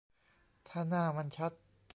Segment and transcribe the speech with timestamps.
[0.67, 1.51] ถ้าหน้ามันชัด